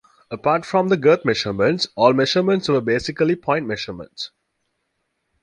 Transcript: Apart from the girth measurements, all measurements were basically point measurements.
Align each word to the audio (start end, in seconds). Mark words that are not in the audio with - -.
Apart 0.31 0.65
from 0.65 0.87
the 0.87 0.97
girth 0.97 1.23
measurements, 1.25 1.87
all 1.95 2.11
measurements 2.11 2.67
were 2.67 2.81
basically 2.81 3.35
point 3.35 3.67
measurements. 3.67 4.31